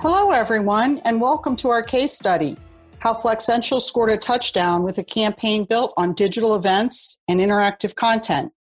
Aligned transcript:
Hello, 0.00 0.30
everyone, 0.30 1.00
and 1.06 1.22
welcome 1.22 1.56
to 1.56 1.70
our 1.70 1.82
case 1.82 2.12
study 2.12 2.58
How 2.98 3.14
Flexential 3.14 3.80
scored 3.80 4.10
a 4.10 4.18
touchdown 4.18 4.82
with 4.82 4.98
a 4.98 5.02
campaign 5.02 5.64
built 5.64 5.94
on 5.96 6.12
digital 6.12 6.54
events 6.54 7.18
and 7.28 7.40
interactive 7.40 7.94
content. 7.94 8.52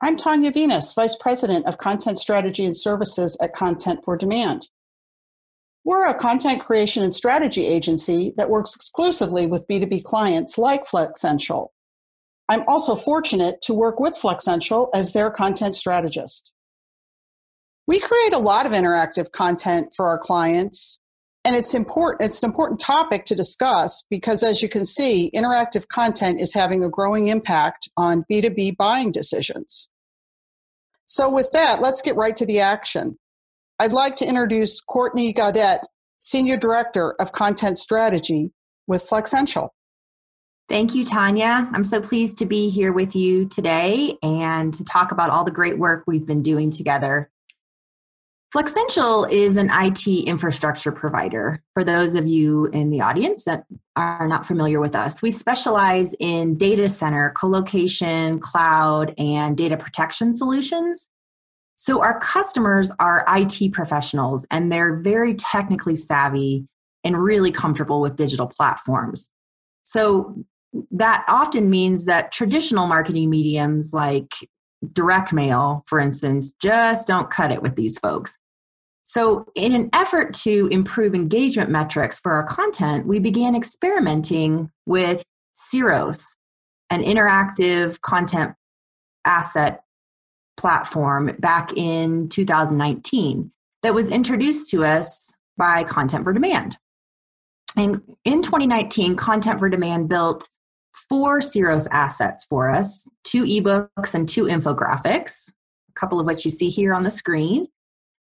I'm 0.00 0.16
Tonya 0.16 0.52
Vinas, 0.52 0.92
Vice 0.96 1.16
President 1.16 1.66
of 1.66 1.78
Content 1.78 2.18
Strategy 2.18 2.64
and 2.64 2.76
Services 2.76 3.38
at 3.40 3.54
Content4Demand. 3.54 4.64
We're 5.84 6.08
a 6.08 6.14
content 6.14 6.64
creation 6.64 7.04
and 7.04 7.14
strategy 7.14 7.64
agency 7.64 8.34
that 8.36 8.50
works 8.50 8.74
exclusively 8.74 9.46
with 9.46 9.68
B2B 9.68 10.02
clients 10.02 10.58
like 10.58 10.84
Flexential. 10.84 11.68
I'm 12.48 12.64
also 12.66 12.96
fortunate 12.96 13.62
to 13.62 13.72
work 13.72 14.00
with 14.00 14.14
Flexential 14.14 14.90
as 14.92 15.12
their 15.12 15.30
content 15.30 15.76
strategist. 15.76 16.52
We 17.92 18.00
create 18.00 18.32
a 18.32 18.38
lot 18.38 18.64
of 18.64 18.72
interactive 18.72 19.32
content 19.32 19.92
for 19.94 20.06
our 20.06 20.16
clients, 20.16 20.98
and 21.44 21.54
it's 21.54 21.74
important 21.74 22.22
it's 22.22 22.42
an 22.42 22.48
important 22.48 22.80
topic 22.80 23.26
to 23.26 23.34
discuss 23.34 24.02
because 24.08 24.42
as 24.42 24.62
you 24.62 24.68
can 24.70 24.86
see, 24.86 25.30
interactive 25.34 25.88
content 25.88 26.40
is 26.40 26.54
having 26.54 26.82
a 26.82 26.88
growing 26.88 27.28
impact 27.28 27.90
on 27.98 28.24
B2B 28.32 28.78
buying 28.78 29.12
decisions. 29.12 29.90
So 31.04 31.28
with 31.28 31.50
that, 31.52 31.82
let's 31.82 32.00
get 32.00 32.16
right 32.16 32.34
to 32.34 32.46
the 32.46 32.60
action. 32.60 33.18
I'd 33.78 33.92
like 33.92 34.16
to 34.16 34.26
introduce 34.26 34.80
Courtney 34.80 35.34
Gaudet, 35.34 35.80
Senior 36.18 36.56
Director 36.56 37.14
of 37.20 37.32
Content 37.32 37.76
Strategy 37.76 38.52
with 38.86 39.02
Flexential. 39.02 39.74
Thank 40.66 40.94
you, 40.94 41.04
Tonya. 41.04 41.68
I'm 41.74 41.84
so 41.84 42.00
pleased 42.00 42.38
to 42.38 42.46
be 42.46 42.70
here 42.70 42.90
with 42.90 43.14
you 43.14 43.44
today 43.48 44.16
and 44.22 44.72
to 44.72 44.82
talk 44.82 45.12
about 45.12 45.28
all 45.28 45.44
the 45.44 45.50
great 45.50 45.76
work 45.76 46.04
we've 46.06 46.26
been 46.26 46.40
doing 46.40 46.70
together 46.70 47.28
Flexential 48.52 49.24
is 49.24 49.56
an 49.56 49.70
IT 49.72 50.06
infrastructure 50.06 50.92
provider. 50.92 51.62
For 51.72 51.82
those 51.82 52.14
of 52.14 52.26
you 52.26 52.66
in 52.66 52.90
the 52.90 53.00
audience 53.00 53.44
that 53.44 53.64
are 53.96 54.28
not 54.28 54.44
familiar 54.44 54.78
with 54.78 54.94
us, 54.94 55.22
we 55.22 55.30
specialize 55.30 56.14
in 56.20 56.58
data 56.58 56.90
center, 56.90 57.30
colocation, 57.30 58.40
cloud, 58.40 59.14
and 59.16 59.56
data 59.56 59.78
protection 59.78 60.34
solutions. 60.34 61.08
So, 61.76 62.02
our 62.02 62.20
customers 62.20 62.92
are 62.98 63.24
IT 63.26 63.72
professionals 63.72 64.46
and 64.50 64.70
they're 64.70 64.96
very 64.96 65.34
technically 65.34 65.96
savvy 65.96 66.66
and 67.04 67.16
really 67.16 67.52
comfortable 67.52 68.02
with 68.02 68.16
digital 68.16 68.46
platforms. 68.46 69.32
So, 69.84 70.44
that 70.90 71.24
often 71.26 71.70
means 71.70 72.04
that 72.04 72.32
traditional 72.32 72.86
marketing 72.86 73.30
mediums 73.30 73.94
like 73.94 74.30
direct 74.92 75.32
mail, 75.32 75.84
for 75.86 75.98
instance, 75.98 76.52
just 76.60 77.06
don't 77.06 77.30
cut 77.30 77.52
it 77.52 77.62
with 77.62 77.76
these 77.76 77.98
folks. 77.98 78.38
So, 79.04 79.46
in 79.54 79.74
an 79.74 79.90
effort 79.92 80.32
to 80.34 80.68
improve 80.70 81.14
engagement 81.14 81.70
metrics 81.70 82.18
for 82.18 82.32
our 82.32 82.44
content, 82.44 83.06
we 83.06 83.18
began 83.18 83.56
experimenting 83.56 84.70
with 84.86 85.24
Ceros, 85.54 86.24
an 86.90 87.02
interactive 87.02 88.00
content 88.00 88.54
asset 89.24 89.82
platform 90.56 91.34
back 91.40 91.72
in 91.76 92.28
2019 92.28 93.50
that 93.82 93.94
was 93.94 94.08
introduced 94.08 94.70
to 94.70 94.84
us 94.84 95.34
by 95.56 95.84
Content4Demand. 95.84 96.76
And 97.76 98.02
in 98.24 98.42
2019, 98.42 99.16
Content4Demand 99.16 100.08
built 100.08 100.48
four 101.08 101.40
Ceros 101.40 101.86
assets 101.90 102.44
for 102.44 102.70
us 102.70 103.08
two 103.24 103.44
ebooks 103.44 104.14
and 104.14 104.28
two 104.28 104.44
infographics, 104.44 105.48
a 105.48 105.92
couple 105.94 106.20
of 106.20 106.26
which 106.26 106.44
you 106.44 106.50
see 106.50 106.68
here 106.68 106.94
on 106.94 107.02
the 107.02 107.10
screen 107.10 107.66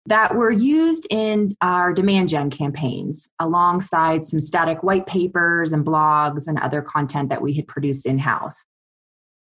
that 0.08 0.36
were 0.36 0.52
used 0.52 1.06
in 1.10 1.56
our 1.62 1.94
demand 1.94 2.30
gen 2.30 2.50
campaigns 2.50 3.30
alongside 3.40 4.24
some 4.24 4.42
static 4.42 4.82
white 4.84 5.06
papers 5.06 5.74
and 5.74 5.86
blogs 5.86 6.48
and 6.48 6.58
other 6.60 6.82
content 6.82 7.30
that 7.30 7.42
we 7.42 7.54
had 7.54 7.68
produced 7.68 8.06
in 8.06 8.18
house. 8.18 8.66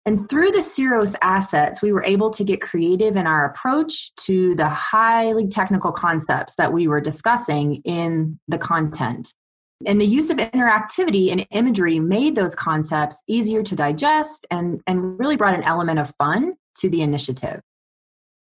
And 0.07 0.29
through 0.29 0.51
the 0.51 0.59
Ceros 0.59 1.15
assets, 1.23 1.83
we 1.83 1.93
were 1.93 2.05
able 2.05 2.31
to 2.31 2.45
get 2.45 2.61
creative 2.61 3.17
in 3.17 3.27
our 3.27 3.45
approach 3.45 4.15
to 4.17 4.55
the 4.55 4.69
highly 4.69 5.47
technical 5.47 5.93
concepts 5.93 6.57
that 6.57 6.73
we 6.73 6.89
were 6.89 7.01
discussing 7.01 7.77
in 7.85 8.39
the 8.49 8.59
content. 8.59 9.33
And 9.87 10.01
the 10.01 10.07
use 10.07 10.29
of 10.29 10.37
interactivity 10.37 11.33
and 11.33 11.47
imagery 11.51 11.99
made 11.99 12.35
those 12.35 12.55
concepts 12.55 13.23
easier 13.27 13.63
to 13.63 13.75
digest 13.75 14.47
and, 14.51 14.83
and 14.87 15.19
really 15.19 15.37
brought 15.37 15.55
an 15.55 15.65
element 15.65 15.99
of 15.99 16.13
fun 16.19 16.55
to 16.77 16.91
the 16.91 17.03
initiative. 17.03 17.61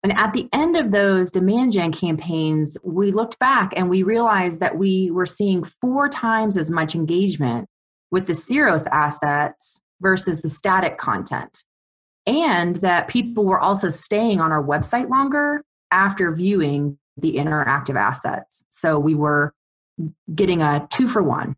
And 0.04 0.12
at 0.12 0.32
the 0.34 0.48
end 0.52 0.76
of 0.76 0.92
those 0.92 1.30
demand 1.30 1.72
gen 1.72 1.90
campaigns, 1.90 2.76
we 2.84 3.10
looked 3.10 3.38
back 3.38 3.72
and 3.74 3.88
we 3.88 4.02
realized 4.02 4.60
that 4.60 4.76
we 4.76 5.10
were 5.10 5.26
seeing 5.26 5.64
four 5.64 6.08
times 6.08 6.56
as 6.56 6.70
much 6.70 6.94
engagement 6.94 7.68
with 8.10 8.26
the 8.26 8.34
Ceros 8.34 8.86
assets 8.92 9.80
versus 10.00 10.42
the 10.42 10.48
static 10.48 10.98
content. 10.98 11.64
And 12.26 12.76
that 12.76 13.08
people 13.08 13.44
were 13.44 13.60
also 13.60 13.88
staying 13.88 14.40
on 14.40 14.52
our 14.52 14.62
website 14.62 15.08
longer 15.08 15.64
after 15.90 16.32
viewing 16.32 16.98
the 17.16 17.36
interactive 17.36 17.96
assets. 17.96 18.62
So 18.70 18.98
we 18.98 19.14
were 19.14 19.54
getting 20.34 20.62
a 20.62 20.86
two 20.90 21.08
for 21.08 21.22
one. 21.22 21.56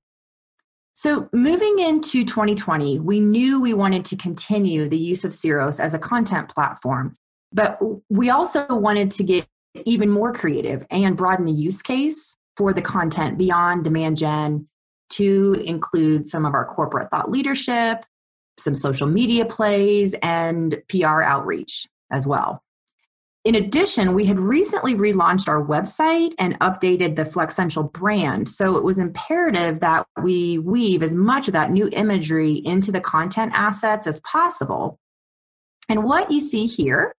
So, 0.94 1.28
moving 1.32 1.78
into 1.78 2.24
2020, 2.24 3.00
we 3.00 3.20
knew 3.20 3.60
we 3.60 3.74
wanted 3.74 4.06
to 4.06 4.16
continue 4.16 4.88
the 4.88 4.98
use 4.98 5.24
of 5.24 5.32
Ceros 5.32 5.78
as 5.78 5.92
a 5.92 5.98
content 5.98 6.48
platform 6.48 7.16
but 7.52 7.78
we 8.10 8.30
also 8.30 8.66
wanted 8.68 9.10
to 9.12 9.24
get 9.24 9.46
even 9.84 10.10
more 10.10 10.32
creative 10.32 10.86
and 10.90 11.16
broaden 11.16 11.46
the 11.46 11.52
use 11.52 11.82
case 11.82 12.36
for 12.56 12.72
the 12.72 12.82
content 12.82 13.38
beyond 13.38 13.84
demand 13.84 14.16
gen 14.16 14.68
to 15.08 15.54
include 15.64 16.26
some 16.26 16.44
of 16.44 16.54
our 16.54 16.66
corporate 16.66 17.10
thought 17.10 17.30
leadership, 17.30 18.04
some 18.58 18.74
social 18.74 19.06
media 19.06 19.44
plays, 19.44 20.14
and 20.22 20.82
PR 20.88 21.22
outreach 21.22 21.86
as 22.10 22.26
well. 22.26 22.62
In 23.46 23.54
addition, 23.54 24.12
we 24.12 24.26
had 24.26 24.40
recently 24.40 24.96
relaunched 24.96 25.46
our 25.46 25.64
website 25.64 26.32
and 26.36 26.58
updated 26.58 27.14
the 27.14 27.24
Flexential 27.24 27.84
brand. 27.84 28.48
So 28.48 28.76
it 28.76 28.82
was 28.82 28.98
imperative 28.98 29.78
that 29.78 30.04
we 30.20 30.58
weave 30.58 31.00
as 31.00 31.14
much 31.14 31.46
of 31.46 31.52
that 31.52 31.70
new 31.70 31.88
imagery 31.92 32.54
into 32.54 32.90
the 32.90 33.00
content 33.00 33.52
assets 33.54 34.08
as 34.08 34.18
possible. 34.22 34.98
And 35.88 36.02
what 36.02 36.32
you 36.32 36.40
see 36.40 36.66
here 36.66 37.14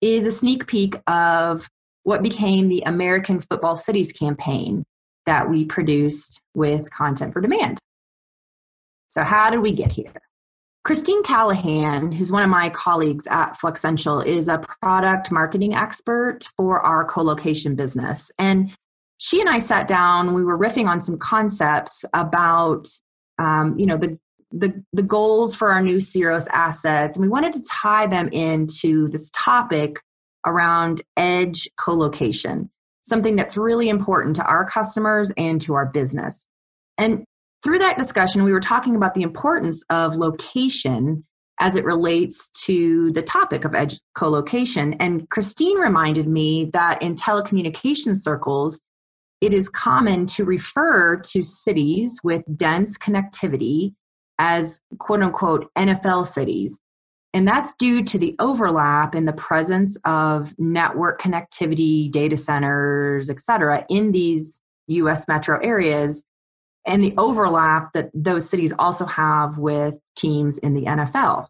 is 0.00 0.26
a 0.26 0.32
sneak 0.32 0.66
peek 0.66 0.96
of 1.06 1.68
what 2.02 2.24
became 2.24 2.68
the 2.68 2.82
American 2.84 3.40
Football 3.40 3.76
Cities 3.76 4.10
campaign 4.10 4.82
that 5.26 5.48
we 5.48 5.64
produced 5.64 6.42
with 6.56 6.90
Content4Demand. 6.90 7.78
So, 9.10 9.22
how 9.22 9.48
did 9.48 9.60
we 9.60 9.70
get 9.70 9.92
here? 9.92 10.12
Christine 10.84 11.22
Callahan, 11.22 12.10
who's 12.10 12.32
one 12.32 12.42
of 12.42 12.50
my 12.50 12.68
colleagues 12.70 13.26
at 13.28 13.58
Flexential, 13.58 14.20
is 14.20 14.48
a 14.48 14.58
product 14.58 15.30
marketing 15.30 15.74
expert 15.74 16.48
for 16.56 16.80
our 16.80 17.04
co-location 17.04 17.76
business. 17.76 18.32
And 18.36 18.72
she 19.18 19.40
and 19.40 19.48
I 19.48 19.60
sat 19.60 19.86
down, 19.86 20.34
we 20.34 20.42
were 20.42 20.58
riffing 20.58 20.88
on 20.88 21.00
some 21.00 21.18
concepts 21.18 22.04
about 22.12 22.88
um, 23.38 23.78
you 23.78 23.86
know 23.86 23.96
the 23.96 24.18
the, 24.54 24.84
the 24.92 25.02
goals 25.02 25.56
for 25.56 25.72
our 25.72 25.80
new 25.80 25.96
Ceros 25.96 26.46
assets, 26.52 27.16
and 27.16 27.22
we 27.22 27.28
wanted 27.28 27.54
to 27.54 27.62
tie 27.70 28.06
them 28.06 28.28
into 28.28 29.08
this 29.08 29.30
topic 29.32 29.98
around 30.44 31.00
edge 31.16 31.68
co-location, 31.78 32.68
something 33.02 33.36
that's 33.36 33.56
really 33.56 33.88
important 33.88 34.36
to 34.36 34.44
our 34.44 34.68
customers 34.68 35.32
and 35.38 35.62
to 35.62 35.74
our 35.74 35.86
business. 35.86 36.46
And 36.98 37.24
through 37.62 37.78
that 37.78 37.98
discussion, 37.98 38.44
we 38.44 38.52
were 38.52 38.60
talking 38.60 38.96
about 38.96 39.14
the 39.14 39.22
importance 39.22 39.82
of 39.90 40.16
location 40.16 41.24
as 41.60 41.76
it 41.76 41.84
relates 41.84 42.48
to 42.64 43.12
the 43.12 43.22
topic 43.22 43.64
of 43.64 43.74
edge 43.74 43.96
co-location. 44.14 44.94
And 44.94 45.28
Christine 45.30 45.78
reminded 45.78 46.26
me 46.26 46.70
that 46.72 47.00
in 47.00 47.14
telecommunication 47.14 48.20
circles, 48.20 48.80
it 49.40 49.52
is 49.52 49.68
common 49.68 50.26
to 50.26 50.44
refer 50.44 51.16
to 51.16 51.42
cities 51.42 52.18
with 52.24 52.42
dense 52.56 52.98
connectivity 52.98 53.94
as 54.38 54.80
quote 54.98 55.22
unquote 55.22 55.70
NFL 55.76 56.26
cities. 56.26 56.80
And 57.34 57.46
that's 57.46 57.74
due 57.78 58.02
to 58.04 58.18
the 58.18 58.34
overlap 58.40 59.14
in 59.14 59.24
the 59.24 59.32
presence 59.32 59.96
of 60.04 60.52
network 60.58 61.20
connectivity, 61.20 62.10
data 62.10 62.36
centers, 62.36 63.30
et 63.30 63.40
cetera, 63.40 63.86
in 63.88 64.12
these 64.12 64.60
US 64.88 65.28
metro 65.28 65.58
areas, 65.60 66.24
and 66.86 67.02
the 67.02 67.14
overlap 67.16 67.92
that 67.92 68.10
those 68.14 68.48
cities 68.48 68.72
also 68.78 69.06
have 69.06 69.58
with 69.58 69.98
teams 70.16 70.58
in 70.58 70.74
the 70.74 70.82
NFL. 70.82 71.48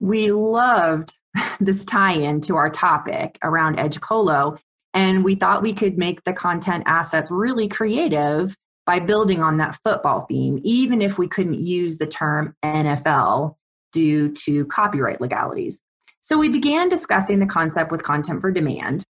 We 0.00 0.30
loved 0.32 1.16
this 1.60 1.84
tie 1.84 2.14
in 2.14 2.40
to 2.42 2.56
our 2.56 2.70
topic 2.70 3.38
around 3.42 3.78
Edge 3.78 4.00
Colo, 4.00 4.58
and 4.94 5.24
we 5.24 5.34
thought 5.34 5.62
we 5.62 5.72
could 5.72 5.98
make 5.98 6.24
the 6.24 6.32
content 6.32 6.84
assets 6.86 7.30
really 7.30 7.68
creative 7.68 8.56
by 8.86 9.00
building 9.00 9.42
on 9.42 9.56
that 9.58 9.78
football 9.84 10.26
theme, 10.26 10.60
even 10.62 11.02
if 11.02 11.18
we 11.18 11.26
couldn't 11.26 11.60
use 11.60 11.98
the 11.98 12.06
term 12.06 12.54
NFL 12.64 13.56
due 13.92 14.32
to 14.32 14.64
copyright 14.66 15.20
legalities. 15.20 15.80
So 16.20 16.38
we 16.38 16.48
began 16.48 16.88
discussing 16.88 17.40
the 17.40 17.46
concept 17.46 17.90
with 17.90 18.02
Content4Demand. 18.02 19.02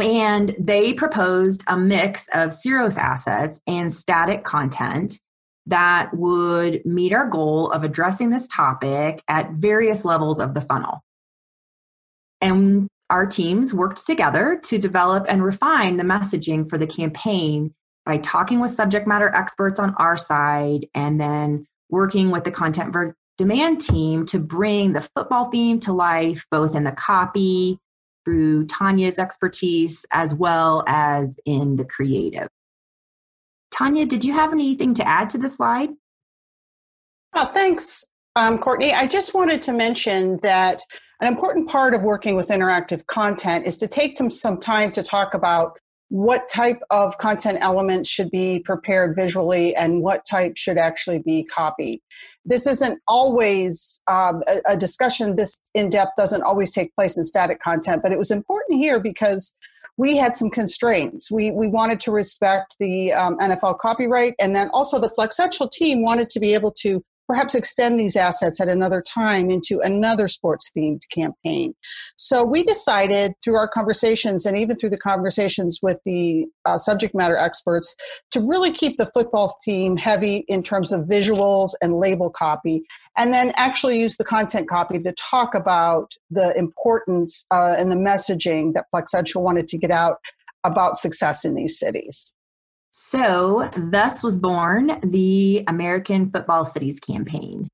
And 0.00 0.56
they 0.58 0.94
proposed 0.94 1.62
a 1.66 1.76
mix 1.76 2.26
of 2.34 2.48
Ceros 2.48 2.96
assets 2.96 3.60
and 3.66 3.92
static 3.92 4.44
content 4.44 5.20
that 5.66 6.10
would 6.14 6.84
meet 6.84 7.12
our 7.12 7.28
goal 7.28 7.70
of 7.70 7.84
addressing 7.84 8.30
this 8.30 8.48
topic 8.48 9.22
at 9.28 9.52
various 9.52 10.04
levels 10.04 10.40
of 10.40 10.54
the 10.54 10.60
funnel. 10.60 11.02
And 12.40 12.88
our 13.10 13.26
teams 13.26 13.72
worked 13.72 14.04
together 14.04 14.58
to 14.64 14.78
develop 14.78 15.26
and 15.28 15.44
refine 15.44 15.98
the 15.98 16.04
messaging 16.04 16.68
for 16.68 16.78
the 16.78 16.86
campaign 16.86 17.74
by 18.04 18.16
talking 18.18 18.60
with 18.60 18.70
subject 18.70 19.06
matter 19.06 19.32
experts 19.34 19.78
on 19.78 19.94
our 19.98 20.16
side 20.16 20.86
and 20.94 21.20
then 21.20 21.66
working 21.90 22.30
with 22.30 22.44
the 22.44 22.50
content 22.50 22.94
demand 23.38 23.80
team 23.80 24.26
to 24.26 24.38
bring 24.38 24.92
the 24.92 25.06
football 25.14 25.50
theme 25.50 25.78
to 25.80 25.92
life, 25.92 26.44
both 26.50 26.74
in 26.74 26.84
the 26.84 26.92
copy, 26.92 27.78
through 28.24 28.66
Tonya's 28.66 29.18
expertise, 29.18 30.06
as 30.12 30.34
well 30.34 30.84
as 30.86 31.38
in 31.44 31.76
the 31.76 31.84
creative. 31.84 32.48
Tonya, 33.74 34.06
did 34.06 34.24
you 34.24 34.32
have 34.32 34.52
anything 34.52 34.94
to 34.94 35.06
add 35.06 35.30
to 35.30 35.38
the 35.38 35.48
slide? 35.48 35.90
Oh, 37.34 37.50
thanks, 37.54 38.04
um, 38.36 38.58
Courtney. 38.58 38.92
I 38.92 39.06
just 39.06 39.34
wanted 39.34 39.62
to 39.62 39.72
mention 39.72 40.38
that 40.42 40.80
an 41.20 41.28
important 41.28 41.68
part 41.68 41.94
of 41.94 42.02
working 42.02 42.36
with 42.36 42.48
interactive 42.48 43.06
content 43.06 43.66
is 43.66 43.78
to 43.78 43.88
take 43.88 44.18
some 44.28 44.58
time 44.58 44.92
to 44.92 45.02
talk 45.02 45.34
about 45.34 45.78
what 46.12 46.46
type 46.46 46.82
of 46.90 47.16
content 47.16 47.56
elements 47.62 48.06
should 48.06 48.30
be 48.30 48.58
prepared 48.58 49.16
visually 49.16 49.74
and 49.74 50.02
what 50.02 50.26
type 50.26 50.58
should 50.58 50.76
actually 50.76 51.20
be 51.20 51.42
copied. 51.42 52.02
This 52.44 52.66
isn't 52.66 53.00
always 53.08 54.02
um, 54.08 54.42
a, 54.46 54.72
a, 54.72 54.76
discussion 54.76 55.36
this 55.36 55.62
in 55.72 55.88
depth 55.88 56.10
doesn't 56.18 56.42
always 56.42 56.70
take 56.70 56.94
place 56.96 57.16
in 57.16 57.24
static 57.24 57.60
content, 57.60 58.02
but 58.02 58.12
it 58.12 58.18
was 58.18 58.30
important 58.30 58.78
here 58.78 59.00
because 59.00 59.56
we 59.96 60.14
had 60.14 60.34
some 60.34 60.50
constraints. 60.50 61.30
We, 61.30 61.50
we 61.50 61.66
wanted 61.66 61.98
to 62.00 62.12
respect 62.12 62.76
the 62.78 63.14
um, 63.14 63.38
NFL 63.38 63.78
copyright, 63.78 64.34
and 64.38 64.54
then 64.54 64.68
also 64.74 64.98
the 64.98 65.10
Flexential 65.16 65.70
team 65.70 66.02
wanted 66.02 66.28
to 66.28 66.40
be 66.40 66.52
able 66.52 66.72
to 66.80 67.02
perhaps 67.32 67.54
extend 67.54 67.98
these 67.98 68.14
assets 68.14 68.60
at 68.60 68.68
another 68.68 69.00
time 69.00 69.50
into 69.50 69.80
another 69.80 70.28
sports 70.28 70.70
themed 70.76 71.00
campaign. 71.10 71.74
So 72.16 72.44
we 72.44 72.62
decided 72.62 73.32
through 73.42 73.56
our 73.56 73.66
conversations 73.66 74.44
and 74.44 74.58
even 74.58 74.76
through 74.76 74.90
the 74.90 74.98
conversations 74.98 75.78
with 75.82 75.98
the 76.04 76.44
uh, 76.66 76.76
subject 76.76 77.14
matter 77.14 77.34
experts 77.34 77.96
to 78.32 78.40
really 78.40 78.70
keep 78.70 78.98
the 78.98 79.10
football 79.14 79.54
theme 79.64 79.96
heavy 79.96 80.44
in 80.46 80.62
terms 80.62 80.92
of 80.92 81.06
visuals 81.06 81.70
and 81.80 81.94
label 81.94 82.28
copy, 82.28 82.82
and 83.16 83.32
then 83.32 83.54
actually 83.56 83.98
use 83.98 84.18
the 84.18 84.24
content 84.24 84.68
copy 84.68 84.98
to 84.98 85.14
talk 85.14 85.54
about 85.54 86.12
the 86.30 86.54
importance 86.58 87.46
uh, 87.50 87.74
and 87.78 87.90
the 87.90 87.96
messaging 87.96 88.74
that 88.74 88.84
Flexential 88.94 89.42
wanted 89.42 89.68
to 89.68 89.78
get 89.78 89.90
out 89.90 90.18
about 90.64 90.96
success 90.96 91.46
in 91.46 91.54
these 91.54 91.78
cities. 91.78 92.36
So, 93.12 93.68
thus 93.76 94.22
was 94.22 94.38
born 94.38 94.98
the 95.02 95.64
American 95.68 96.30
Football 96.30 96.64
Cities 96.64 96.98
campaign. 96.98 97.68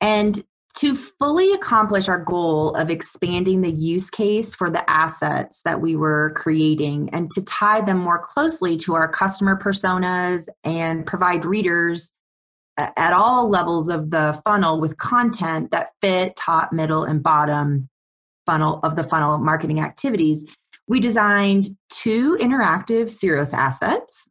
And 0.00 0.42
to 0.76 0.94
fully 0.94 1.52
accomplish 1.52 2.08
our 2.08 2.24
goal 2.24 2.74
of 2.74 2.88
expanding 2.88 3.60
the 3.60 3.70
use 3.70 4.08
case 4.08 4.54
for 4.54 4.70
the 4.70 4.88
assets 4.88 5.60
that 5.66 5.82
we 5.82 5.94
were 5.94 6.32
creating 6.36 7.10
and 7.12 7.30
to 7.32 7.42
tie 7.42 7.82
them 7.82 7.98
more 7.98 8.24
closely 8.24 8.78
to 8.78 8.94
our 8.94 9.12
customer 9.12 9.60
personas 9.62 10.48
and 10.64 11.04
provide 11.04 11.44
readers 11.44 12.10
uh, 12.78 12.88
at 12.96 13.12
all 13.12 13.50
levels 13.50 13.90
of 13.90 14.10
the 14.10 14.40
funnel 14.42 14.80
with 14.80 14.96
content 14.96 15.70
that 15.70 15.90
fit 16.00 16.34
top, 16.34 16.72
middle, 16.72 17.04
and 17.04 17.22
bottom 17.22 17.90
funnel 18.46 18.80
of 18.82 18.96
the 18.96 19.04
funnel 19.04 19.36
marketing 19.36 19.80
activities, 19.80 20.46
we 20.86 20.98
designed 20.98 21.76
two 21.90 22.38
interactive 22.40 23.10
Ceros 23.10 23.52
assets 23.52 24.26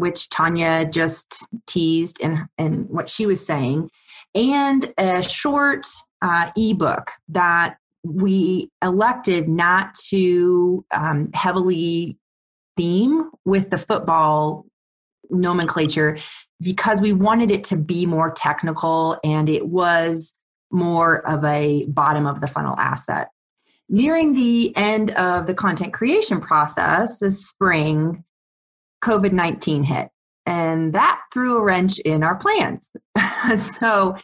which 0.00 0.28
Tonya 0.28 0.90
just 0.90 1.46
teased 1.66 2.20
in, 2.20 2.48
in 2.58 2.86
what 2.88 3.08
she 3.08 3.26
was 3.26 3.44
saying, 3.44 3.90
and 4.34 4.92
a 4.98 5.22
short 5.22 5.86
uh, 6.22 6.50
ebook 6.56 7.10
that 7.28 7.76
we 8.02 8.70
elected 8.82 9.48
not 9.48 9.94
to 9.94 10.84
um, 10.92 11.30
heavily 11.34 12.16
theme 12.76 13.30
with 13.44 13.70
the 13.70 13.78
football 13.78 14.64
nomenclature 15.28 16.18
because 16.60 17.00
we 17.00 17.12
wanted 17.12 17.50
it 17.50 17.64
to 17.64 17.76
be 17.76 18.06
more 18.06 18.32
technical 18.32 19.18
and 19.24 19.48
it 19.48 19.66
was 19.66 20.34
more 20.70 21.26
of 21.28 21.44
a 21.44 21.84
bottom 21.86 22.26
of 22.26 22.40
the 22.40 22.46
funnel 22.46 22.78
asset. 22.78 23.28
Nearing 23.88 24.34
the 24.34 24.74
end 24.76 25.10
of 25.12 25.46
the 25.46 25.54
content 25.54 25.92
creation 25.92 26.40
process 26.40 27.18
this 27.18 27.44
spring, 27.44 28.24
COVID 29.02 29.32
19 29.32 29.84
hit. 29.84 30.08
And 30.46 30.94
that 30.94 31.20
threw 31.32 31.56
a 31.56 31.62
wrench 31.62 31.98
in 32.00 32.22
our 32.22 32.34
plans. 32.34 32.90
so 33.56 34.16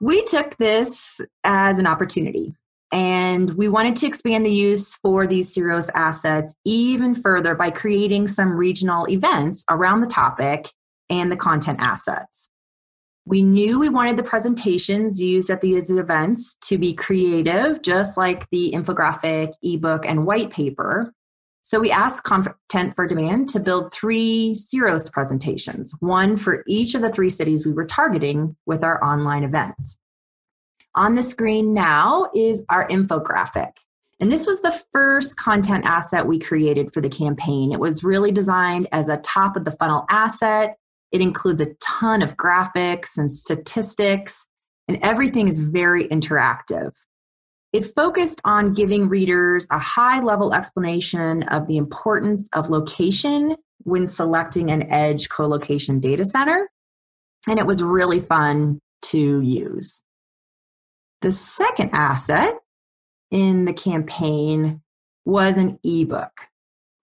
we 0.00 0.22
took 0.24 0.56
this 0.56 1.20
as 1.44 1.78
an 1.78 1.86
opportunity 1.86 2.54
and 2.92 3.50
we 3.54 3.68
wanted 3.68 3.96
to 3.96 4.06
expand 4.06 4.46
the 4.46 4.52
use 4.52 4.94
for 4.96 5.26
these 5.26 5.52
Ceros 5.52 5.90
assets 5.94 6.54
even 6.64 7.14
further 7.14 7.56
by 7.56 7.70
creating 7.70 8.28
some 8.28 8.52
regional 8.52 9.08
events 9.08 9.64
around 9.68 10.00
the 10.00 10.06
topic 10.06 10.70
and 11.10 11.30
the 11.30 11.36
content 11.36 11.80
assets. 11.80 12.48
We 13.26 13.42
knew 13.42 13.80
we 13.80 13.88
wanted 13.88 14.16
the 14.16 14.22
presentations 14.22 15.20
used 15.20 15.50
at 15.50 15.60
these 15.60 15.90
events 15.90 16.56
to 16.66 16.78
be 16.78 16.92
creative, 16.92 17.82
just 17.82 18.16
like 18.16 18.48
the 18.50 18.70
infographic, 18.72 19.54
ebook, 19.62 20.06
and 20.06 20.26
white 20.26 20.50
paper. 20.50 21.12
So 21.66 21.80
we 21.80 21.90
asked 21.90 22.26
Content4Demand 22.26 23.50
to 23.52 23.58
build 23.58 23.90
three 23.90 24.54
Ceros 24.54 25.10
presentations, 25.10 25.94
one 26.00 26.36
for 26.36 26.62
each 26.68 26.94
of 26.94 27.00
the 27.00 27.08
three 27.08 27.30
cities 27.30 27.64
we 27.64 27.72
were 27.72 27.86
targeting 27.86 28.54
with 28.66 28.84
our 28.84 29.02
online 29.02 29.44
events. 29.44 29.96
On 30.94 31.14
the 31.14 31.22
screen 31.22 31.72
now 31.72 32.28
is 32.34 32.62
our 32.68 32.86
infographic. 32.88 33.72
And 34.20 34.30
this 34.30 34.46
was 34.46 34.60
the 34.60 34.78
first 34.92 35.38
content 35.38 35.86
asset 35.86 36.26
we 36.26 36.38
created 36.38 36.92
for 36.92 37.00
the 37.00 37.08
campaign. 37.08 37.72
It 37.72 37.80
was 37.80 38.04
really 38.04 38.30
designed 38.30 38.86
as 38.92 39.08
a 39.08 39.16
top 39.16 39.56
of 39.56 39.64
the 39.64 39.72
funnel 39.72 40.04
asset. 40.10 40.76
It 41.12 41.22
includes 41.22 41.62
a 41.62 41.72
ton 41.80 42.20
of 42.20 42.36
graphics 42.36 43.16
and 43.16 43.32
statistics, 43.32 44.46
and 44.86 44.98
everything 45.00 45.48
is 45.48 45.58
very 45.58 46.08
interactive. 46.08 46.92
It 47.74 47.92
focused 47.92 48.40
on 48.44 48.72
giving 48.72 49.08
readers 49.08 49.66
a 49.68 49.80
high 49.80 50.20
level 50.20 50.54
explanation 50.54 51.42
of 51.42 51.66
the 51.66 51.76
importance 51.76 52.48
of 52.52 52.70
location 52.70 53.56
when 53.78 54.06
selecting 54.06 54.70
an 54.70 54.84
edge 54.92 55.28
co 55.28 55.48
location 55.48 55.98
data 55.98 56.24
center, 56.24 56.70
and 57.48 57.58
it 57.58 57.66
was 57.66 57.82
really 57.82 58.20
fun 58.20 58.78
to 59.06 59.40
use. 59.40 60.02
The 61.20 61.32
second 61.32 61.90
asset 61.92 62.54
in 63.32 63.64
the 63.64 63.72
campaign 63.72 64.80
was 65.24 65.56
an 65.56 65.80
ebook, 65.82 66.30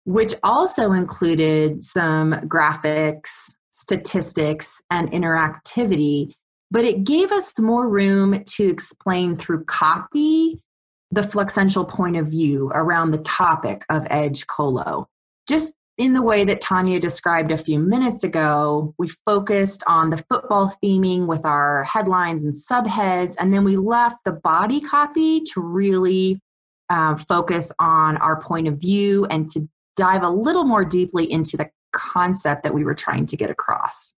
which 0.07 0.35
also 0.43 0.91
included 0.91 1.85
some 1.85 2.33
graphics, 2.49 3.55
statistics, 3.71 4.83
and 4.91 5.09
interactivity 5.13 6.33
but 6.71 6.85
it 6.85 7.05
gave 7.05 7.33
us 7.33 7.59
more 7.59 7.89
room 7.89 8.45
to 8.45 8.69
explain 8.69 9.37
through 9.37 9.65
copy 9.65 10.63
the 11.11 11.23
flexential 11.23 11.85
point 11.85 12.17
of 12.17 12.27
view 12.27 12.71
around 12.75 13.11
the 13.11 13.19
topic 13.19 13.85
of 13.89 14.07
edge 14.11 14.47
colo. 14.47 15.09
Just 15.49 15.73
in 15.97 16.13
the 16.13 16.23
way 16.23 16.45
that 16.45 16.63
Tonya 16.63 17.01
described 17.01 17.51
a 17.51 17.59
few 17.59 17.79
minutes 17.79 18.23
ago, 18.23 18.95
we 18.99 19.09
focused 19.27 19.83
on 19.87 20.11
the 20.11 20.17
football 20.17 20.73
theming 20.83 21.27
with 21.27 21.45
our 21.45 21.83
headlines 21.85 22.45
and 22.45 22.55
subheads, 22.55 23.35
and 23.41 23.53
then 23.53 23.65
we 23.65 23.77
left 23.77 24.17
the 24.25 24.33
body 24.33 24.81
copy 24.81 25.41
to 25.41 25.61
really 25.61 26.41
uh, 26.91 27.17
focus 27.17 27.73
on 27.79 28.17
our 28.19 28.41
point 28.41 28.69
of 28.69 28.79
view 28.79 29.27
and 29.27 29.49
to 29.51 29.69
dive 29.97 30.23
a 30.23 30.31
little 30.31 30.65
more 30.65 30.85
deeply 30.85 31.31
into 31.31 31.57
the 31.57 31.69
concept 31.93 32.63
that 32.63 32.75
we 32.75 32.85
were 32.85 32.95
trying 32.95 33.27
to 33.27 33.37
get 33.37 33.51
across. 33.51 34.13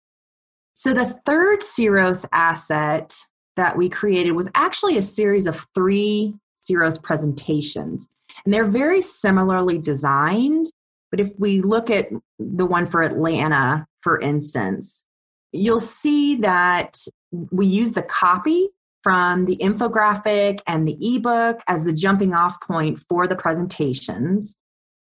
So 0.80 0.94
the 0.94 1.04
third 1.26 1.60
Ceros 1.60 2.24
asset 2.32 3.14
that 3.56 3.76
we 3.76 3.90
created 3.90 4.32
was 4.32 4.48
actually 4.54 4.96
a 4.96 5.02
series 5.02 5.46
of 5.46 5.66
three 5.74 6.34
Ceros 6.62 7.02
presentations. 7.02 8.08
And 8.46 8.54
they're 8.54 8.64
very 8.64 9.02
similarly 9.02 9.76
designed. 9.76 10.64
But 11.10 11.20
if 11.20 11.32
we 11.38 11.60
look 11.60 11.90
at 11.90 12.08
the 12.38 12.64
one 12.64 12.86
for 12.86 13.02
Atlanta, 13.02 13.86
for 14.00 14.18
instance, 14.20 15.04
you'll 15.52 15.80
see 15.80 16.36
that 16.36 16.96
we 17.30 17.66
use 17.66 17.92
the 17.92 18.00
copy 18.00 18.70
from 19.02 19.44
the 19.44 19.58
infographic 19.58 20.60
and 20.66 20.88
the 20.88 20.96
ebook 21.02 21.60
as 21.68 21.84
the 21.84 21.92
jumping 21.92 22.32
off 22.32 22.58
point 22.62 23.00
for 23.06 23.28
the 23.28 23.36
presentations. 23.36 24.56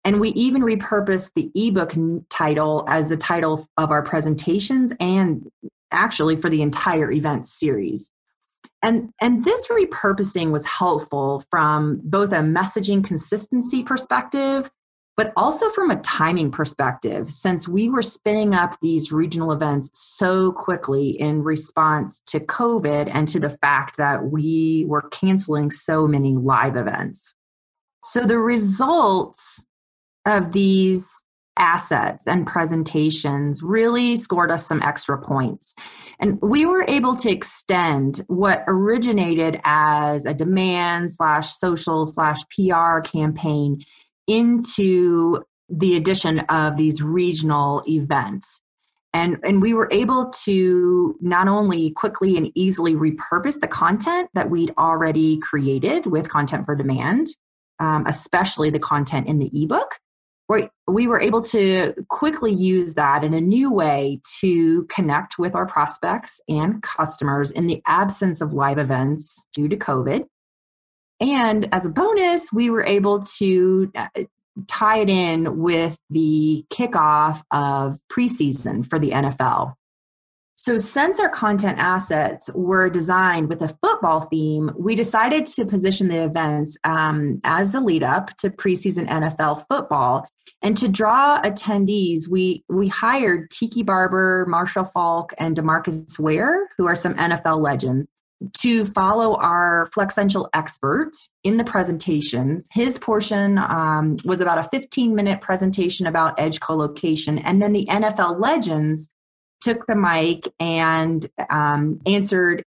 And 0.05 0.19
we 0.19 0.29
even 0.29 0.61
repurposed 0.61 1.31
the 1.35 1.51
ebook 1.55 1.93
title 2.29 2.85
as 2.87 3.09
the 3.09 3.17
title 3.17 3.67
of 3.77 3.91
our 3.91 4.01
presentations 4.01 4.93
and 4.99 5.49
actually 5.91 6.35
for 6.35 6.49
the 6.49 6.61
entire 6.61 7.11
event 7.11 7.45
series. 7.45 8.11
And, 8.81 9.11
and 9.19 9.43
this 9.43 9.67
repurposing 9.67 10.51
was 10.51 10.65
helpful 10.65 11.43
from 11.49 11.99
both 12.03 12.31
a 12.31 12.37
messaging 12.37 13.03
consistency 13.03 13.83
perspective, 13.83 14.71
but 15.17 15.33
also 15.35 15.69
from 15.69 15.91
a 15.91 15.99
timing 15.99 16.49
perspective, 16.49 17.29
since 17.29 17.67
we 17.67 17.89
were 17.89 18.01
spinning 18.01 18.53
up 18.53 18.77
these 18.81 19.11
regional 19.11 19.51
events 19.51 19.89
so 19.91 20.53
quickly 20.53 21.09
in 21.09 21.43
response 21.43 22.21
to 22.27 22.39
COVID 22.39 23.11
and 23.13 23.27
to 23.27 23.39
the 23.39 23.49
fact 23.49 23.97
that 23.97 24.31
we 24.31 24.85
were 24.87 25.09
canceling 25.09 25.71
so 25.71 26.07
many 26.07 26.35
live 26.35 26.77
events. 26.77 27.35
So 28.05 28.21
the 28.21 28.39
results 28.39 29.65
of 30.29 30.51
these 30.51 31.09
assets 31.59 32.25
and 32.25 32.47
presentations 32.47 33.61
really 33.61 34.15
scored 34.15 34.49
us 34.49 34.65
some 34.65 34.81
extra 34.81 35.21
points. 35.21 35.75
And 36.19 36.39
we 36.41 36.65
were 36.65 36.85
able 36.87 37.15
to 37.17 37.29
extend 37.29 38.21
what 38.27 38.63
originated 38.67 39.59
as 39.65 40.25
a 40.25 40.33
demand 40.33 41.11
slash 41.11 41.49
social 41.49 42.05
slash 42.05 42.37
PR 42.55 43.01
campaign 43.01 43.83
into 44.25 45.43
the 45.69 45.95
addition 45.95 46.39
of 46.49 46.77
these 46.77 47.01
regional 47.01 47.83
events. 47.87 48.61
And, 49.13 49.37
and 49.43 49.61
we 49.61 49.73
were 49.73 49.89
able 49.91 50.29
to 50.43 51.17
not 51.19 51.47
only 51.47 51.91
quickly 51.91 52.37
and 52.37 52.51
easily 52.55 52.95
repurpose 52.95 53.59
the 53.59 53.67
content 53.67 54.29
that 54.33 54.49
we'd 54.49 54.73
already 54.77 55.37
created 55.39 56.05
with 56.05 56.29
Content4Demand, 56.29 57.27
um, 57.79 58.05
especially 58.05 58.69
the 58.69 58.79
content 58.79 59.27
in 59.27 59.39
the 59.39 59.49
ebook, 59.53 59.95
we 60.87 61.07
were 61.07 61.21
able 61.21 61.41
to 61.43 61.93
quickly 62.09 62.51
use 62.51 62.95
that 62.95 63.23
in 63.23 63.33
a 63.33 63.41
new 63.41 63.71
way 63.71 64.19
to 64.39 64.83
connect 64.85 65.37
with 65.37 65.53
our 65.53 65.65
prospects 65.65 66.41
and 66.49 66.81
customers 66.81 67.51
in 67.51 67.67
the 67.67 67.81
absence 67.85 68.41
of 68.41 68.53
live 68.53 68.79
events 68.79 69.45
due 69.53 69.67
to 69.67 69.77
COVID. 69.77 70.25
And 71.19 71.69
as 71.71 71.85
a 71.85 71.89
bonus, 71.89 72.51
we 72.51 72.69
were 72.69 72.83
able 72.83 73.21
to 73.37 73.91
uh, 73.93 74.07
tie 74.67 74.99
it 74.99 75.09
in 75.09 75.59
with 75.59 75.97
the 76.09 76.65
kickoff 76.69 77.41
of 77.51 77.99
preseason 78.11 78.87
for 78.89 78.97
the 78.97 79.11
NFL. 79.11 79.75
So, 80.61 80.75
since 80.75 81.21
our 81.21 81.29
content 81.29 81.79
assets 81.79 82.49
were 82.53 82.89
designed 82.89 83.47
with 83.47 83.61
a 83.61 83.69
football 83.81 84.19
theme, 84.19 84.71
we 84.77 84.93
decided 84.93 85.45
to 85.45 85.65
position 85.65 86.09
the 86.09 86.25
events 86.25 86.77
um, 86.83 87.39
as 87.45 87.71
the 87.71 87.79
lead 87.79 88.03
up 88.03 88.35
to 88.39 88.49
preseason 88.49 89.07
NFL 89.07 89.65
football. 89.69 90.27
And 90.61 90.75
to 90.75 90.89
draw 90.89 91.41
attendees, 91.43 92.27
we, 92.29 92.65
we 92.67 92.89
hired 92.89 93.49
Tiki 93.51 93.83
Barber, 93.83 94.45
Marshall 94.49 94.83
Faulk, 94.83 95.33
and 95.37 95.55
Demarcus 95.55 96.19
Ware, 96.19 96.67
who 96.77 96.87
are 96.87 96.95
some 96.95 97.13
NFL 97.13 97.61
legends, 97.61 98.09
to 98.57 98.85
follow 98.87 99.37
our 99.37 99.87
Flexential 99.93 100.49
expert 100.53 101.11
in 101.45 101.55
the 101.55 101.63
presentations. 101.63 102.67
His 102.69 102.99
portion 102.99 103.59
um, 103.59 104.17
was 104.25 104.41
about 104.41 104.57
a 104.57 104.63
15 104.63 105.15
minute 105.15 105.39
presentation 105.39 106.05
about 106.05 106.37
edge 106.37 106.59
colocation. 106.59 107.39
And 107.39 107.61
then 107.61 107.71
the 107.71 107.85
NFL 107.85 108.41
legends 108.41 109.09
took 109.61 109.85
the 109.87 109.95
mic 109.95 110.51
and 110.59 111.27
um, 111.49 111.99
answered 112.05 112.63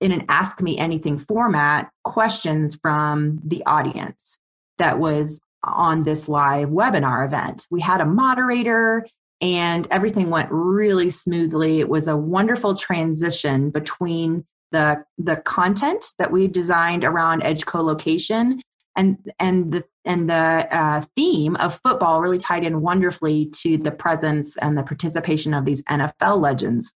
in 0.00 0.12
an 0.12 0.24
ask 0.28 0.60
me 0.60 0.78
anything 0.78 1.18
format 1.18 1.90
questions 2.04 2.76
from 2.76 3.40
the 3.44 3.64
audience 3.66 4.38
that 4.78 4.98
was 4.98 5.40
on 5.64 6.04
this 6.04 6.28
live 6.28 6.68
webinar 6.68 7.26
event. 7.26 7.66
We 7.70 7.80
had 7.80 8.00
a 8.00 8.06
moderator 8.06 9.06
and 9.40 9.86
everything 9.90 10.30
went 10.30 10.48
really 10.50 11.10
smoothly. 11.10 11.80
It 11.80 11.88
was 11.88 12.08
a 12.08 12.16
wonderful 12.16 12.74
transition 12.74 13.70
between 13.70 14.44
the 14.72 15.04
the 15.18 15.36
content 15.36 16.04
that 16.18 16.32
we 16.32 16.48
designed 16.48 17.04
around 17.04 17.42
edge 17.42 17.66
co-location 17.66 18.60
and 18.96 19.18
and 19.38 19.72
the 19.72 19.84
and 20.04 20.28
the 20.30 20.34
uh, 20.70 21.02
theme 21.14 21.56
of 21.56 21.80
football 21.82 22.20
really 22.20 22.38
tied 22.38 22.64
in 22.64 22.80
wonderfully 22.80 23.46
to 23.46 23.76
the 23.76 23.90
presence 23.90 24.56
and 24.58 24.76
the 24.76 24.82
participation 24.82 25.54
of 25.54 25.64
these 25.64 25.82
NFL 25.84 26.40
legends. 26.40 26.94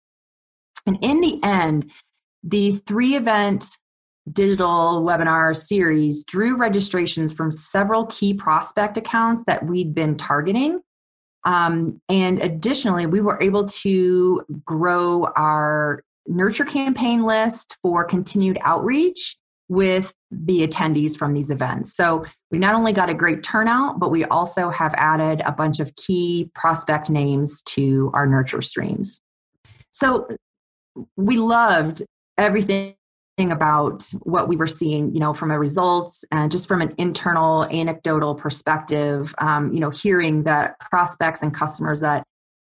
And 0.86 0.98
in 1.02 1.22
the 1.22 1.40
end, 1.44 1.92
the 2.44 2.72
three 2.72 3.16
event 3.16 3.66
digital 4.32 5.04
webinar 5.04 5.56
series 5.56 6.24
drew 6.24 6.56
registrations 6.56 7.34
from 7.34 7.52
several 7.52 8.06
key 8.08 8.34
prospect 8.34 8.98
accounts 8.98 9.44
that 9.46 9.66
we'd 9.66 9.94
been 9.94 10.16
targeting. 10.16 10.82
Um, 11.46 12.02
and 12.10 12.40
additionally, 12.40 13.06
we 13.06 13.22
were 13.22 13.42
able 13.42 13.66
to 13.66 14.46
grow 14.66 15.26
our 15.36 16.04
nurture 16.28 16.66
campaign 16.66 17.24
list 17.24 17.78
for 17.82 18.04
continued 18.04 18.60
outreach 18.62 19.38
with 19.68 20.14
the 20.32 20.68
attendees 20.68 21.18
from 21.18 21.34
these 21.34 21.50
events. 21.50 21.96
So 21.96 22.26
we 22.52 22.60
not 22.60 22.76
only 22.76 22.94
got 22.94 23.10
a 23.10 23.14
great 23.14 23.44
turnout, 23.44 24.00
but 24.00 24.12
we 24.12 24.26
also 24.26 24.70
have 24.70 24.94
added 24.96 25.42
a 25.46 25.52
bunch 25.52 25.80
of 25.80 25.96
key 25.96 26.52
prospect 26.54 27.10
names 27.10 27.62
to 27.64 28.12
our 28.14 28.28
nurture 28.28 28.62
streams. 28.62 29.20
So 29.92 30.28
we 31.16 31.38
loved 31.38 32.04
everything 32.38 32.96
about 33.40 34.04
what 34.24 34.50
we 34.50 34.58
were 34.58 34.68
seeing 34.68 35.14
you 35.14 35.20
know 35.22 35.34
from 35.34 35.50
a 35.50 35.58
results 35.58 36.26
and 36.30 36.52
just 36.52 36.68
from 36.68 36.82
an 36.82 36.94
internal 36.98 37.64
anecdotal 37.68 38.36
perspective 38.36 39.34
um, 39.38 39.72
you 39.72 39.80
know 39.80 39.90
hearing 39.90 40.44
that 40.44 40.78
prospects 40.80 41.42
and 41.42 41.54
customers 41.54 42.02
that 42.02 42.26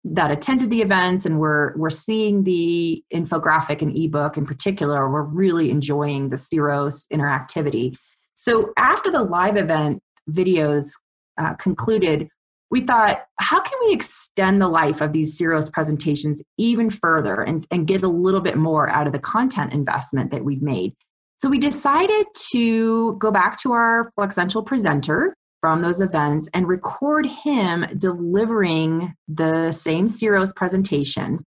that 0.03 0.31
attended 0.31 0.70
the 0.70 0.81
events 0.81 1.25
and 1.25 1.39
were 1.39 1.74
were 1.77 1.89
seeing 1.89 2.43
the 2.43 3.03
infographic 3.13 3.81
and 3.81 3.96
ebook 3.96 4.36
in 4.36 4.46
particular 4.46 5.08
were 5.10 5.24
really 5.24 5.70
enjoying 5.70 6.29
the 6.29 6.38
Ceros 6.38 7.08
interactivity. 7.13 7.96
So 8.34 8.74
after 8.77 9.12
the 9.12 9.24
live 9.24 9.58
event 9.58 10.01
videos 10.29 10.89
uh, 11.38 11.53
concluded, 11.55 12.27
we 12.72 12.81
thought, 12.81 13.25
how 13.38 13.60
can 13.60 13.77
we 13.86 13.93
extend 13.93 14.62
the 14.62 14.67
life 14.67 15.01
of 15.01 15.13
these 15.13 15.38
Ceros 15.38 15.72
presentations 15.72 16.41
even 16.58 16.89
further 16.89 17.41
and, 17.41 17.67
and 17.70 17.86
get 17.86 18.01
a 18.01 18.08
little 18.08 18.41
bit 18.41 18.58
more 18.58 18.89
out 18.89 19.08
of 19.08 19.13
the 19.13 19.20
content 19.20 19.74
investment 19.74 20.31
that 20.31 20.43
we've 20.43 20.62
made? 20.62 20.93
So 21.39 21.50
we 21.50 21.60
decided 21.60 22.27
to 22.51 23.17
go 23.20 23.29
back 23.29 23.60
to 23.62 23.74
our 23.74 24.12
Flexential 24.15 24.63
presenter 24.63 25.36
from 25.62 25.82
those 25.82 26.01
events 26.01 26.50
and 26.53 26.68
record 26.68 27.25
him 27.25 27.86
delivering 27.98 29.15
the 29.27 29.72
same 29.72 30.08
Ceros 30.08 30.53
presentation. 30.53 31.46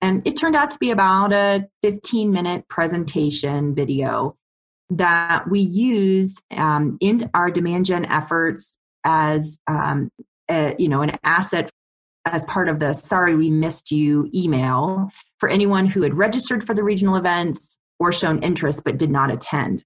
And 0.00 0.24
it 0.26 0.36
turned 0.36 0.54
out 0.54 0.70
to 0.70 0.78
be 0.78 0.90
about 0.90 1.32
a 1.32 1.66
15 1.82 2.30
minute 2.30 2.68
presentation 2.68 3.74
video 3.74 4.36
that 4.90 5.50
we 5.50 5.60
used 5.60 6.42
um, 6.52 6.96
in 7.00 7.30
our 7.34 7.50
demand 7.50 7.86
gen 7.86 8.04
efforts 8.06 8.78
as 9.04 9.58
um, 9.66 10.10
a, 10.50 10.74
you 10.78 10.88
know 10.88 11.02
an 11.02 11.18
asset 11.24 11.70
as 12.24 12.44
part 12.46 12.68
of 12.68 12.78
the 12.78 12.92
sorry 12.92 13.36
we 13.36 13.50
missed 13.50 13.90
you 13.90 14.30
email 14.34 15.10
for 15.38 15.48
anyone 15.48 15.86
who 15.86 16.02
had 16.02 16.14
registered 16.14 16.64
for 16.64 16.74
the 16.74 16.82
regional 16.82 17.16
events 17.16 17.78
or 17.98 18.12
shown 18.12 18.42
interest 18.42 18.82
but 18.84 18.98
did 18.98 19.10
not 19.10 19.30
attend 19.30 19.84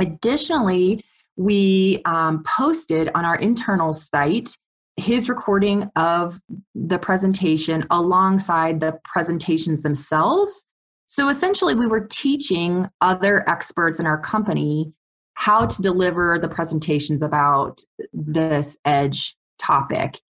additionally 0.00 1.04
we 1.36 2.02
um, 2.04 2.42
posted 2.44 3.10
on 3.14 3.24
our 3.24 3.36
internal 3.36 3.94
site 3.94 4.56
his 4.96 5.28
recording 5.28 5.90
of 5.96 6.38
the 6.74 6.98
presentation 6.98 7.86
alongside 7.90 8.80
the 8.80 8.98
presentations 9.04 9.82
themselves. 9.82 10.66
So 11.06 11.28
essentially, 11.28 11.74
we 11.74 11.86
were 11.86 12.06
teaching 12.10 12.88
other 13.00 13.48
experts 13.48 14.00
in 14.00 14.06
our 14.06 14.18
company 14.18 14.92
how 15.34 15.66
to 15.66 15.82
deliver 15.82 16.38
the 16.38 16.48
presentations 16.48 17.22
about 17.22 17.80
this 18.12 18.76
edge 18.84 19.34
topic. 19.58 20.20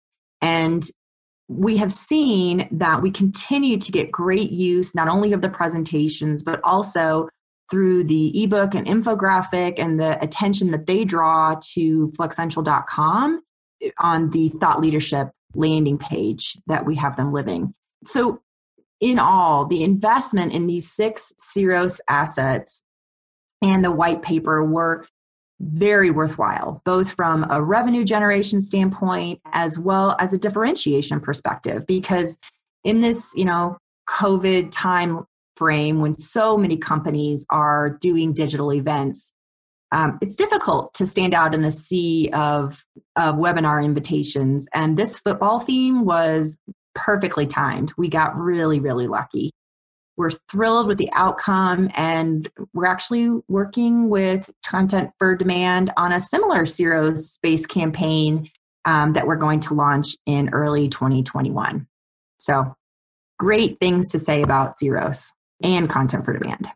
And 0.40 0.84
we 1.48 1.76
have 1.76 1.92
seen 1.92 2.68
that 2.72 3.02
we 3.02 3.10
continue 3.10 3.78
to 3.78 3.92
get 3.92 4.10
great 4.10 4.50
use 4.50 4.94
not 4.94 5.08
only 5.08 5.32
of 5.32 5.42
the 5.42 5.48
presentations, 5.48 6.42
but 6.42 6.60
also 6.64 7.28
through 7.72 8.04
the 8.04 8.44
ebook 8.44 8.74
and 8.74 8.86
infographic 8.86 9.76
and 9.78 9.98
the 9.98 10.22
attention 10.22 10.72
that 10.72 10.86
they 10.86 11.06
draw 11.06 11.56
to 11.72 12.12
flexential.com 12.18 13.42
uh, 13.82 13.88
on 13.98 14.28
the 14.28 14.50
thought 14.60 14.78
leadership 14.78 15.30
landing 15.54 15.96
page 15.96 16.58
that 16.66 16.84
we 16.84 16.94
have 16.94 17.16
them 17.16 17.32
living. 17.32 17.72
So 18.04 18.42
in 19.00 19.18
all, 19.18 19.64
the 19.64 19.82
investment 19.82 20.52
in 20.52 20.66
these 20.66 20.92
six 20.92 21.32
Ceros 21.40 21.98
assets 22.10 22.82
and 23.62 23.82
the 23.82 23.90
white 23.90 24.20
paper 24.20 24.62
were 24.62 25.06
very 25.58 26.10
worthwhile, 26.10 26.82
both 26.84 27.12
from 27.12 27.50
a 27.50 27.62
revenue 27.62 28.04
generation 28.04 28.60
standpoint 28.60 29.40
as 29.54 29.78
well 29.78 30.14
as 30.18 30.34
a 30.34 30.38
differentiation 30.38 31.20
perspective. 31.20 31.86
Because 31.86 32.38
in 32.84 33.00
this, 33.00 33.32
you 33.34 33.46
know, 33.46 33.78
COVID 34.10 34.68
time 34.72 35.24
frame 35.62 36.00
when 36.00 36.12
so 36.18 36.56
many 36.56 36.76
companies 36.76 37.46
are 37.48 37.96
doing 38.00 38.32
digital 38.32 38.72
events, 38.72 39.32
um, 39.92 40.18
it's 40.20 40.34
difficult 40.34 40.92
to 40.94 41.06
stand 41.06 41.34
out 41.34 41.54
in 41.54 41.62
the 41.62 41.70
sea 41.70 42.30
of, 42.32 42.84
of 43.14 43.36
webinar 43.36 43.84
invitations. 43.84 44.66
And 44.74 44.96
this 44.96 45.20
football 45.20 45.60
theme 45.60 46.04
was 46.04 46.58
perfectly 46.96 47.46
timed. 47.46 47.92
We 47.96 48.08
got 48.08 48.36
really, 48.36 48.80
really 48.80 49.06
lucky. 49.06 49.52
We're 50.16 50.32
thrilled 50.50 50.88
with 50.88 50.98
the 50.98 51.10
outcome, 51.12 51.88
and 51.94 52.50
we're 52.74 52.86
actually 52.86 53.30
working 53.46 54.10
with 54.10 54.50
Content4Demand 54.66 55.92
on 55.96 56.10
a 56.10 56.18
similar 56.18 56.62
Ceros 56.62 57.18
space 57.18 57.66
campaign 57.66 58.50
um, 58.84 59.12
that 59.12 59.28
we're 59.28 59.36
going 59.36 59.60
to 59.60 59.74
launch 59.74 60.16
in 60.26 60.48
early 60.48 60.88
2021. 60.88 61.86
So, 62.38 62.74
great 63.38 63.78
things 63.78 64.10
to 64.10 64.18
say 64.18 64.42
about 64.42 64.74
Ceros 64.82 65.30
and 65.62 65.88
Content4Demand. 65.88 66.70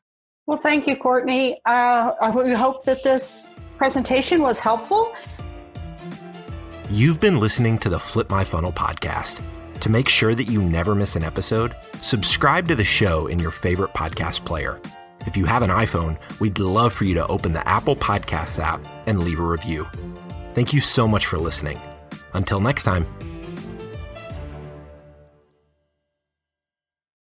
Well, 0.47 0.59
thank 0.59 0.87
you, 0.87 0.97
Courtney. 0.97 1.61
Uh, 1.65 2.13
I 2.21 2.31
hope 2.55 2.85
that 2.85 3.03
this 3.03 3.49
presentation 3.77 4.41
was 4.41 4.59
helpful. 4.59 5.15
You've 6.89 7.19
been 7.19 7.41
listening 7.41 7.79
to 7.79 7.89
the 7.89 7.99
Flip 7.99 8.31
My 8.31 8.45
Funnel 8.45 8.73
podcast. 8.73 9.41
To 9.81 9.91
make 9.91 10.09
sure 10.09 10.35
that 10.35 10.45
you 10.45 10.63
never 10.63 10.95
miss 10.95 11.17
an 11.17 11.25
episode, 11.25 11.75
subscribe 12.01 12.69
to 12.69 12.75
the 12.75 12.85
show 12.85 13.27
in 13.27 13.39
your 13.39 13.51
favorite 13.51 13.93
podcast 13.93 14.45
player. 14.45 14.81
If 15.27 15.37
you 15.37 15.45
have 15.47 15.63
an 15.63 15.71
iPhone, 15.71 16.17
we'd 16.41 16.59
love 16.61 16.93
for 16.93 17.05
you 17.05 17.15
to 17.15 17.27
open 17.27 17.53
the 17.53 17.67
Apple 17.69 17.97
Podcasts 17.97 18.63
app 18.63 18.81
and 19.07 19.25
leave 19.25 19.41
a 19.41 19.43
review. 19.43 19.87
Thank 20.55 20.73
you 20.73 20.81
so 20.81 21.09
much 21.09 21.27
for 21.27 21.39
listening. 21.39 21.81
Until 22.33 22.61
next 22.61 22.85
time. 22.85 23.05